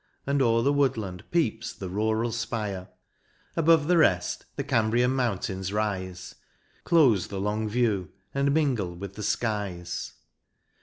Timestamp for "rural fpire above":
1.87-3.85